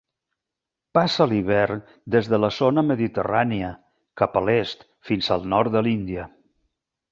[0.97, 1.83] Passa l'hivern
[2.15, 3.71] des de la zona mediterrània,
[4.23, 6.29] cap a l'est fins al nord de l'Índia.